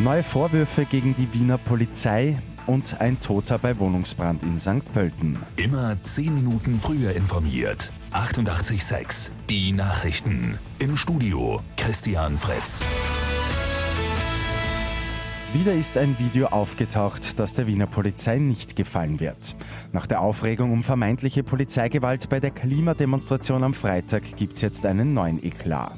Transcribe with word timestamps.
Neue 0.00 0.22
Vorwürfe 0.22 0.84
gegen 0.84 1.16
die 1.16 1.32
Wiener 1.34 1.58
Polizei 1.58 2.38
und 2.66 3.00
ein 3.00 3.18
Toter 3.18 3.58
bei 3.58 3.80
Wohnungsbrand 3.80 4.44
in 4.44 4.56
St. 4.56 4.92
Pölten. 4.92 5.36
Immer 5.56 5.96
10 6.00 6.36
Minuten 6.36 6.78
früher 6.78 7.16
informiert. 7.16 7.92
88.6 8.12 9.30
Die 9.50 9.72
Nachrichten. 9.72 10.56
Im 10.78 10.96
Studio 10.96 11.60
Christian 11.76 12.36
Fritz. 12.36 12.80
Wieder 15.54 15.72
ist 15.72 15.96
ein 15.96 16.18
Video 16.18 16.48
aufgetaucht, 16.48 17.38
das 17.38 17.54
der 17.54 17.66
Wiener 17.66 17.86
Polizei 17.86 18.36
nicht 18.36 18.76
gefallen 18.76 19.18
wird. 19.18 19.56
Nach 19.92 20.06
der 20.06 20.20
Aufregung 20.20 20.72
um 20.72 20.82
vermeintliche 20.82 21.42
Polizeigewalt 21.42 22.28
bei 22.28 22.38
der 22.38 22.50
Klimademonstration 22.50 23.64
am 23.64 23.72
Freitag 23.72 24.36
gibt's 24.36 24.60
jetzt 24.60 24.84
einen 24.84 25.14
neuen 25.14 25.42
Eklat. 25.42 25.94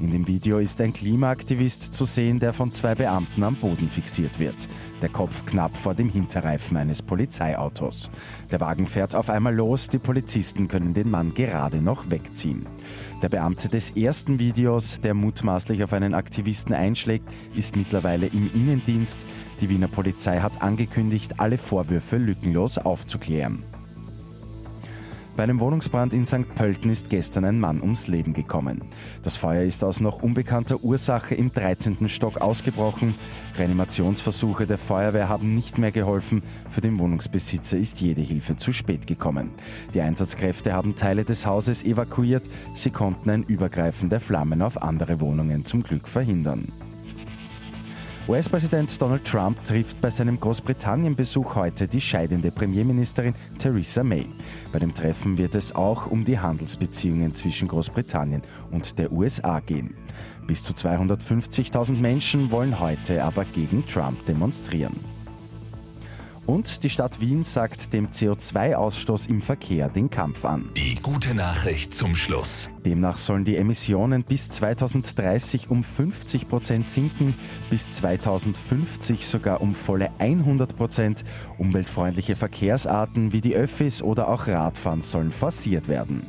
In 0.00 0.10
dem 0.10 0.26
Video 0.26 0.58
ist 0.58 0.80
ein 0.80 0.94
Klimaaktivist 0.94 1.92
zu 1.92 2.06
sehen, 2.06 2.40
der 2.40 2.54
von 2.54 2.72
zwei 2.72 2.94
Beamten 2.94 3.42
am 3.42 3.56
Boden 3.56 3.90
fixiert 3.90 4.38
wird. 4.38 4.68
Der 5.02 5.10
Kopf 5.10 5.44
knapp 5.44 5.76
vor 5.76 5.94
dem 5.94 6.08
Hinterreifen 6.08 6.78
eines 6.78 7.02
Polizeiautos. 7.02 8.10
Der 8.50 8.60
Wagen 8.60 8.86
fährt 8.86 9.14
auf 9.14 9.28
einmal 9.28 9.54
los, 9.54 9.90
die 9.90 9.98
Polizisten 9.98 10.66
können 10.66 10.94
den 10.94 11.10
Mann 11.10 11.34
gerade 11.34 11.82
noch 11.82 12.08
wegziehen. 12.08 12.66
Der 13.20 13.28
Beamte 13.28 13.68
des 13.68 13.90
ersten 13.90 14.38
Videos, 14.38 15.02
der 15.02 15.12
mutmaßlich 15.12 15.84
auf 15.84 15.92
einen 15.92 16.14
Aktivisten 16.14 16.74
einschlägt, 16.74 17.28
ist 17.54 17.76
mittlerweile 17.76 18.28
im 18.28 18.50
Innendienst 18.54 18.93
Dienst. 18.94 19.26
Die 19.60 19.68
Wiener 19.68 19.88
Polizei 19.88 20.38
hat 20.38 20.62
angekündigt, 20.62 21.40
alle 21.40 21.58
Vorwürfe 21.58 22.16
lückenlos 22.16 22.78
aufzuklären. 22.78 23.64
Bei 25.36 25.42
einem 25.42 25.58
Wohnungsbrand 25.58 26.14
in 26.14 26.24
St. 26.24 26.54
Pölten 26.54 26.90
ist 26.90 27.10
gestern 27.10 27.44
ein 27.44 27.58
Mann 27.58 27.80
ums 27.80 28.06
Leben 28.06 28.34
gekommen. 28.34 28.82
Das 29.24 29.36
Feuer 29.36 29.64
ist 29.64 29.82
aus 29.82 29.98
noch 29.98 30.22
unbekannter 30.22 30.84
Ursache 30.84 31.34
im 31.34 31.52
13. 31.52 32.08
Stock 32.08 32.40
ausgebrochen. 32.40 33.16
Reanimationsversuche 33.58 34.64
der 34.64 34.78
Feuerwehr 34.78 35.28
haben 35.28 35.52
nicht 35.56 35.76
mehr 35.76 35.90
geholfen. 35.90 36.44
Für 36.70 36.82
den 36.82 37.00
Wohnungsbesitzer 37.00 37.76
ist 37.76 38.00
jede 38.00 38.22
Hilfe 38.22 38.54
zu 38.54 38.72
spät 38.72 39.08
gekommen. 39.08 39.50
Die 39.92 40.02
Einsatzkräfte 40.02 40.72
haben 40.72 40.94
Teile 40.94 41.24
des 41.24 41.46
Hauses 41.46 41.82
evakuiert. 41.82 42.48
Sie 42.72 42.90
konnten 42.90 43.28
ein 43.28 43.42
Übergreifen 43.42 44.10
der 44.10 44.20
Flammen 44.20 44.62
auf 44.62 44.80
andere 44.80 45.20
Wohnungen 45.20 45.64
zum 45.64 45.82
Glück 45.82 46.06
verhindern. 46.06 46.72
US-Präsident 48.26 49.02
Donald 49.02 49.22
Trump 49.26 49.62
trifft 49.64 50.00
bei 50.00 50.08
seinem 50.08 50.40
Großbritannien-Besuch 50.40 51.56
heute 51.56 51.86
die 51.86 52.00
scheidende 52.00 52.50
Premierministerin 52.50 53.34
Theresa 53.58 54.02
May. 54.02 54.26
Bei 54.72 54.78
dem 54.78 54.94
Treffen 54.94 55.36
wird 55.36 55.54
es 55.54 55.74
auch 55.74 56.06
um 56.06 56.24
die 56.24 56.38
Handelsbeziehungen 56.38 57.34
zwischen 57.34 57.68
Großbritannien 57.68 58.40
und 58.70 58.98
der 58.98 59.12
USA 59.12 59.60
gehen. 59.60 59.94
Bis 60.46 60.64
zu 60.64 60.72
250.000 60.72 61.96
Menschen 61.96 62.50
wollen 62.50 62.80
heute 62.80 63.22
aber 63.22 63.44
gegen 63.44 63.84
Trump 63.84 64.24
demonstrieren. 64.24 65.13
Und 66.46 66.84
die 66.84 66.90
Stadt 66.90 67.20
Wien 67.20 67.42
sagt 67.42 67.92
dem 67.92 68.10
CO2-Ausstoß 68.10 69.28
im 69.28 69.40
Verkehr 69.40 69.88
den 69.88 70.10
Kampf 70.10 70.44
an. 70.44 70.70
Die 70.76 70.94
gute 70.96 71.34
Nachricht 71.34 71.94
zum 71.94 72.14
Schluss. 72.14 72.68
Demnach 72.84 73.16
sollen 73.16 73.44
die 73.44 73.56
Emissionen 73.56 74.24
bis 74.24 74.50
2030 74.50 75.70
um 75.70 75.82
50 75.82 76.48
Prozent 76.48 76.86
sinken, 76.86 77.34
bis 77.70 77.90
2050 77.90 79.26
sogar 79.26 79.62
um 79.62 79.74
volle 79.74 80.10
100 80.18 80.76
Prozent. 80.76 81.24
Umweltfreundliche 81.56 82.36
Verkehrsarten 82.36 83.32
wie 83.32 83.40
die 83.40 83.54
Öffis 83.54 84.02
oder 84.02 84.28
auch 84.28 84.46
Radfahren 84.46 85.00
sollen 85.00 85.32
forciert 85.32 85.88
werden. 85.88 86.26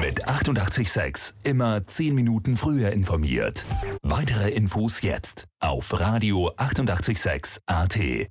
Mit 0.00 0.28
886 0.28 1.34
immer 1.42 1.84
10 1.84 2.14
Minuten 2.14 2.56
früher 2.56 2.92
informiert. 2.92 3.64
Weitere 4.02 4.50
Infos 4.50 5.02
jetzt 5.02 5.46
auf 5.58 5.98
Radio 5.98 6.52
886 6.56 7.60
AT. 7.66 8.28